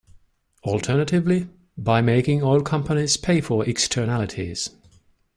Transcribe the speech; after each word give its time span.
Alternatively, 0.63 1.47
by 1.77 2.01
making 2.01 2.41
oil 2.41 2.61
companies 2.63 3.17
pay 3.17 3.39
for 3.39 3.63
externalities. 3.69 4.71